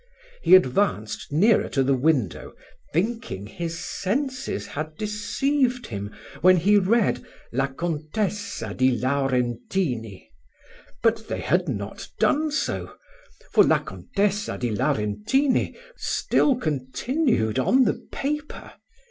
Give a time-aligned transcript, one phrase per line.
[0.41, 2.55] He advanced nearer to the window,
[2.91, 6.09] thinking his senses had deceived him
[6.41, 10.31] when he read, "La Contessa di Laurentini;"
[11.03, 12.95] but they had not done so,
[13.51, 18.73] for La Contessa di Laurentini still continued on the paper.